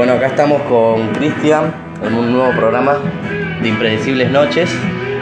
[0.00, 2.96] Bueno, acá estamos con Cristian en un nuevo programa
[3.60, 4.74] de Impredecibles Noches.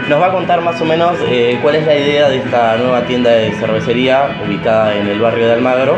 [0.09, 3.03] Nos va a contar más o menos eh, cuál es la idea de esta nueva
[3.03, 5.97] tienda de cervecería ubicada en el barrio de Almagro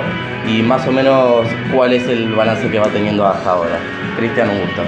[0.48, 3.76] y más o menos cuál es el balance que va teniendo hasta ahora.
[4.16, 4.80] Cristian, un gusto.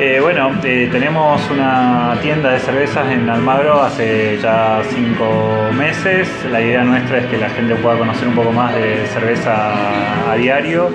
[0.00, 6.28] Eh, bueno, eh, tenemos una tienda de cervezas en Almagro hace ya cinco meses.
[6.50, 10.34] La idea nuestra es que la gente pueda conocer un poco más de cerveza a
[10.34, 10.90] diario.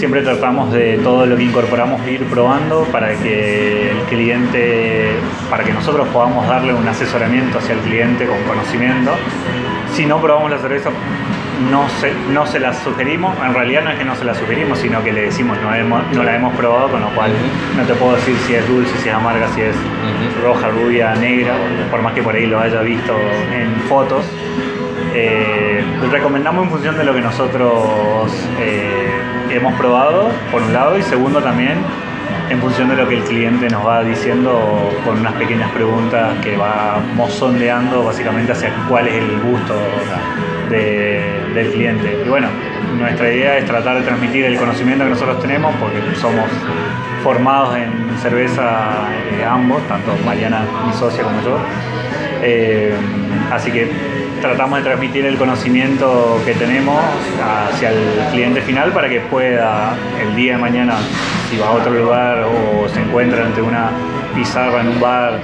[0.00, 5.10] Siempre tratamos de todo lo que incorporamos ir probando para que el cliente,
[5.50, 9.10] para que nosotros podamos darle un asesoramiento hacia el cliente con conocimiento.
[9.92, 10.88] Si no probamos la cerveza,
[11.70, 14.78] no se, no se la sugerimos, en realidad no es que no se la sugerimos,
[14.78, 17.32] sino que le decimos no, hemos, no la hemos probado, con lo cual
[17.76, 19.76] no te puedo decir si es dulce, si es amarga, si es
[20.42, 21.52] roja, rubia, negra,
[21.90, 23.14] por más que por ahí lo haya visto
[23.52, 24.24] en fotos.
[25.14, 29.10] Eh, recomendamos en función de lo que nosotros eh,
[29.50, 31.78] hemos probado, por un lado, y segundo también
[32.50, 36.56] en función de lo que el cliente nos va diciendo con unas pequeñas preguntas que
[36.56, 39.74] vamos sondeando básicamente hacia cuál es el gusto
[40.68, 42.22] del cliente.
[42.24, 42.48] Y bueno,
[42.98, 46.46] nuestra idea es tratar de transmitir el conocimiento que nosotros tenemos porque somos
[47.22, 51.58] formados en cerveza eh, ambos, tanto Mariana, mi socia, como yo.
[53.50, 53.88] Así que
[54.40, 56.98] tratamos de transmitir el conocimiento que tenemos
[57.72, 57.98] hacia el
[58.32, 60.94] cliente final para que pueda el día de mañana,
[61.50, 63.90] si va a otro lugar o se encuentra ante una
[64.34, 65.40] pizarra en un bar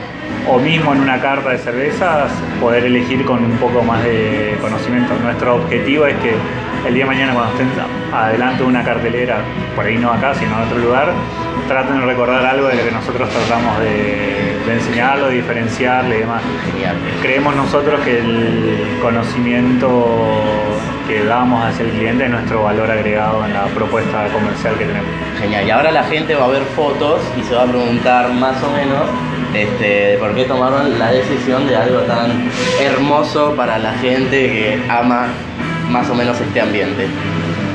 [0.49, 5.15] o mismo en una carta de cervezas, poder elegir con un poco más de conocimiento.
[5.23, 6.35] Nuestro objetivo es que
[6.87, 7.69] el día de mañana cuando estén
[8.13, 9.39] adelante una cartelera,
[9.75, 11.13] por ahí no acá, sino en otro lugar,
[11.67, 16.21] traten de recordar algo de lo que nosotros tratamos de, de enseñarlo, de diferenciarle y
[16.21, 16.43] demás.
[16.71, 16.97] Genial.
[17.23, 20.37] Creemos nosotros que el conocimiento
[21.07, 25.09] que damos hacia el cliente es nuestro valor agregado en la propuesta comercial que tenemos.
[25.41, 25.67] Genial.
[25.67, 28.71] Y ahora la gente va a ver fotos y se va a preguntar más o
[28.71, 29.07] menos
[29.63, 32.31] este, por qué tomaron la decisión de algo tan
[32.81, 35.29] hermoso para la gente que ama
[35.91, 37.07] más o menos este ambiente.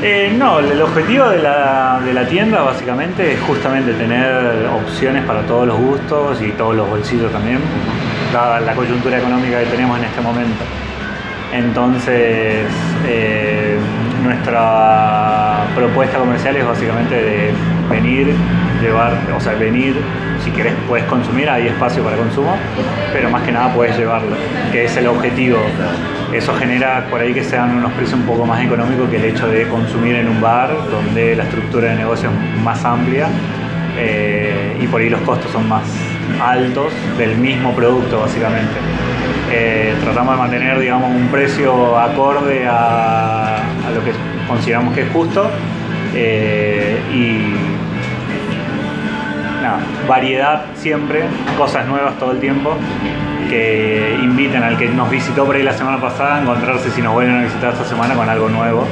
[0.03, 5.41] Eh, no, el objetivo de la, de la tienda básicamente es justamente tener opciones para
[5.43, 7.59] todos los gustos y todos los bolsillos también,
[8.33, 10.63] dada la coyuntura económica que tenemos en este momento.
[11.53, 12.65] Entonces,
[13.05, 13.77] eh,
[14.23, 17.53] nuestra propuesta comercial es básicamente de
[17.89, 18.33] venir,
[18.81, 19.95] llevar, o sea, venir,
[20.43, 22.57] si querés puedes consumir, hay espacio para consumo,
[23.13, 24.35] pero más que nada puedes llevarlo,
[24.71, 25.59] que es el objetivo.
[26.33, 29.47] Eso genera por ahí que sean unos precios un poco más económicos que el hecho
[29.47, 33.27] de consumir en un bar, donde la estructura de negocio es más amplia
[33.97, 35.83] eh, y por ahí los costos son más
[36.41, 38.73] altos del mismo producto básicamente.
[39.51, 43.61] Eh, tratamos de mantener digamos, un precio acorde a,
[43.93, 44.11] lo que
[44.47, 45.49] consideramos que es justo
[46.15, 47.60] eh, y
[50.07, 51.23] variedad siempre,
[51.57, 52.75] cosas nuevas todo el tiempo
[53.49, 57.13] que inviten al que nos visitó por ahí la semana pasada a encontrarse si nos
[57.13, 58.85] vuelven a visitar esta semana con algo nuevo.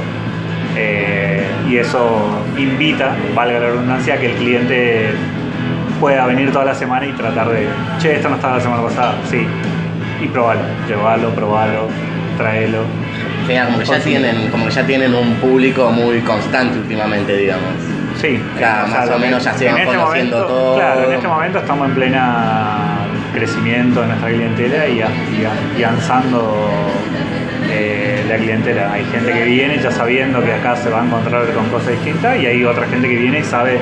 [0.76, 5.14] Eh, y eso invita, valga la redundancia, a que el cliente
[5.98, 7.66] pueda venir toda la semana y tratar de,
[7.98, 9.46] che, esto no estaba la semana pasada, sí,
[10.22, 11.88] y probarlo, llevarlo, probarlo,
[12.36, 12.84] traerlo.
[13.50, 17.72] Genial, como que, ya tienen, como que ya tienen un público muy constante últimamente, digamos.
[18.20, 20.76] Sí, más o menos ya se van este conociendo momento- todo.
[20.76, 22.76] Claro, en este momento estamos en plena
[23.34, 26.68] crecimiento de nuestra clientela y afianzando
[27.72, 28.92] eh, la clientela.
[28.92, 32.38] Hay gente que viene ya sabiendo que acá se va a encontrar con cosas distintas
[32.40, 33.78] y hay otra gente que viene y sabe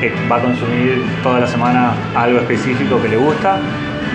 [0.00, 3.58] que va a consumir toda la semana algo específico que le gusta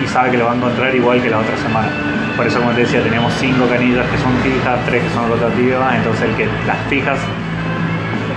[0.02, 1.88] y sabe que lo va a encontrar igual que la otra semana.
[2.36, 5.94] Por eso, como te decía, tenemos cinco canillas que son fijas, tres que son rotativas,
[5.96, 7.18] entonces el que las fijas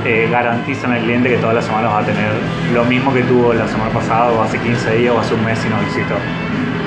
[0.06, 2.30] eh, garantizan al cliente que todas las semanas va a tener
[2.74, 5.58] lo mismo que tuvo la semana pasada o hace 15 días o hace un mes
[5.60, 6.16] si nos visitó.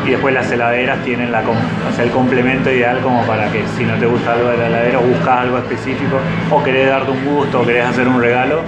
[0.06, 3.94] Y después las heladeras tienen la, o el complemento ideal como para que si no
[3.94, 6.18] te gusta algo de la heladera buscas algo específico
[6.50, 8.60] o querés darte un gusto o querés hacer un regalo,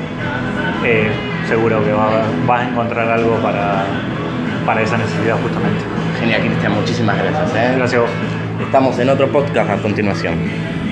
[0.85, 1.11] eh,
[1.47, 3.85] seguro que va- vas a encontrar algo para,
[4.67, 5.85] para esa necesidad justamente.
[6.21, 7.51] Genial, Cristian, muchísimas gracias.
[7.55, 7.75] ¿eh?
[7.77, 8.11] Gracias a vos.
[8.61, 10.78] Estamos en otro podcast a continuación.